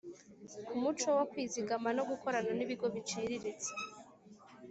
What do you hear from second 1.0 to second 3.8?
wo kwizigama no gukorana n’ ibigo biciriritse